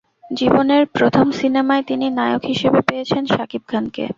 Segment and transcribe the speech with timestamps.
[0.31, 4.03] জীবনের প্রথম সিনেমায় তিনি নায়ক হিসেবে পেয়েছেন শাকিব খানকে।